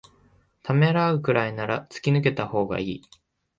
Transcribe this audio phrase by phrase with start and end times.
[0.63, 3.01] ためらうくらいなら突き抜けたほうがいい